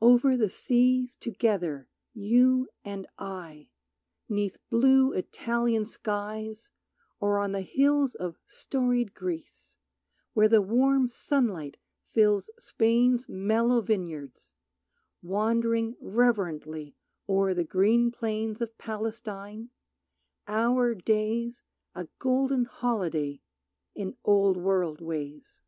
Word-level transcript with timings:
Over 0.00 0.36
the 0.36 0.48
seas 0.48 1.14
together, 1.14 1.86
you 2.12 2.70
and 2.84 3.06
I, 3.20 3.68
'Neath 4.28 4.58
blue 4.68 5.12
Italian 5.12 5.84
skies, 5.84 6.72
or 7.20 7.38
on 7.38 7.52
the 7.52 7.60
hills 7.60 8.16
Of 8.16 8.40
storied 8.48 9.14
Greece, 9.14 9.76
where 10.32 10.48
the 10.48 10.60
warm 10.60 11.08
sunlight 11.08 11.76
fills 12.02 12.50
Spain's 12.58 13.28
mellow 13.28 13.80
vineyards, 13.80 14.54
wandering 15.22 15.94
reverently 16.00 16.96
O'er 17.28 17.54
the 17.54 17.62
green 17.62 18.10
plains 18.10 18.60
of 18.60 18.76
Palestine, 18.76 19.70
our 20.48 20.96
days 20.96 21.62
A 21.94 22.08
golden 22.18 22.64
holiday 22.64 23.40
in 23.94 24.16
Old 24.24 24.56
World 24.56 25.00
ways. 25.00 25.62